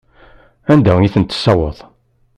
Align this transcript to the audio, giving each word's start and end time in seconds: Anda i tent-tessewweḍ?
Anda 0.71 0.93
i 1.01 1.09
tent-tessewweḍ? 1.13 1.77